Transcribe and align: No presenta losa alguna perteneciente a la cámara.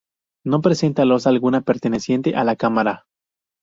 No 0.43 0.61
presenta 0.61 1.05
losa 1.05 1.29
alguna 1.29 1.61
perteneciente 1.61 2.35
a 2.35 2.43
la 2.43 2.55
cámara. 2.55 3.05